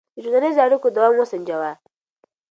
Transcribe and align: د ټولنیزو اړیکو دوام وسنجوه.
د 0.15 0.17
ټولنیزو 0.25 0.59
اړیکو 0.65 0.87
دوام 0.95 1.13
وسنجوه. 1.17 1.71